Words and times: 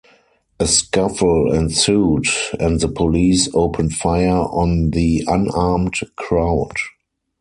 A 0.59 0.65
scuffle 0.65 1.53
ensued, 1.53 2.25
and 2.59 2.79
the 2.79 2.87
police 2.87 3.49
opened 3.53 3.93
fire 3.93 4.29
on 4.49 4.89
the 4.89 5.23
unarmed 5.27 5.93
crowd. 6.15 6.73